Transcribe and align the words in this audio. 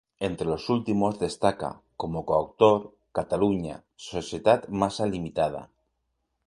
Entre 0.19 0.47
los 0.47 0.67
últimos 0.69 1.19
destaca, 1.25 1.71
como 2.01 2.25
coautor, 2.29 2.79
"Catalunya, 3.19 3.77
societat 4.09 4.67
massa 4.85 5.11
limitada". 5.13 5.63